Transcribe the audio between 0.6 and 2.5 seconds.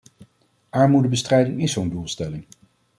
Armoedebestrijding is zo'n doelstelling.